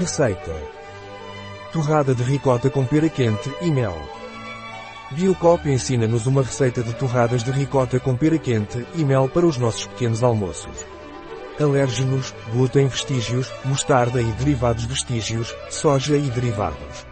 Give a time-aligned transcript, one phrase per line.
[0.00, 0.56] Receita.
[1.74, 3.94] Torrada de ricota com pera quente e mel.
[5.10, 9.58] Biocop ensina-nos uma receita de torradas de ricota com pera quente e mel para os
[9.58, 10.86] nossos pequenos almoços.
[11.60, 17.06] Alérgenos, glúten vestígios, mostarda e derivados vestígios, soja e derivados.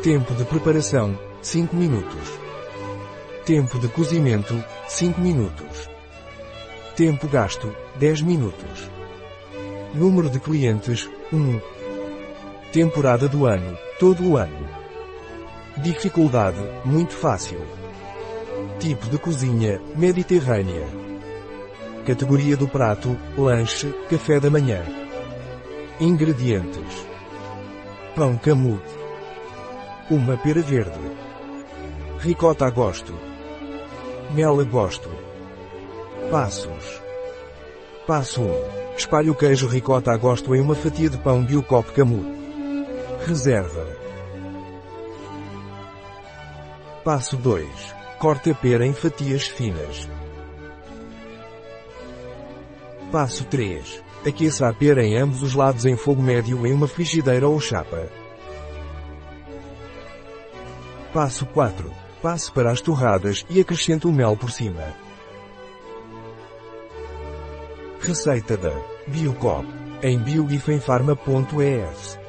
[0.00, 2.38] Tempo de preparação, 5 minutos.
[3.44, 5.90] Tempo de cozimento, 5 minutos.
[6.94, 8.88] Tempo gasto, 10 minutos.
[9.92, 11.79] Número de clientes, 1.
[12.72, 14.68] Temporada do ano, todo o ano.
[15.78, 17.60] Dificuldade, muito fácil.
[18.78, 20.86] Tipo de cozinha, mediterrânea.
[22.06, 24.84] Categoria do prato, lanche, café da manhã.
[25.98, 27.08] Ingredientes.
[28.14, 28.94] Pão camute.
[30.08, 31.00] Uma pera verde.
[32.20, 33.12] Ricota a gosto.
[34.32, 35.10] Mel a gosto.
[36.30, 37.02] Passos.
[38.06, 38.96] Passo 1.
[38.96, 42.39] Espalhe o queijo ricota a gosto em uma fatia de pão Biocop Camus.
[43.30, 43.86] Reserva.
[47.04, 47.68] Passo 2.
[48.18, 50.08] Corte a pera em fatias finas.
[53.12, 54.02] Passo 3.
[54.26, 58.08] Aqueça a pera em ambos os lados em fogo médio em uma frigideira ou chapa.
[61.14, 61.88] Passo 4.
[62.20, 64.92] Passe para as torradas e acrescente o mel por cima.
[68.00, 68.72] Receita da
[69.06, 69.68] Biocop
[70.02, 72.19] em biogifenfarma.es